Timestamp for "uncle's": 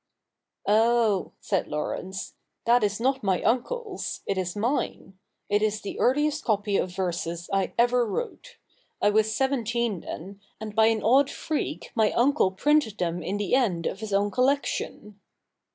3.43-4.21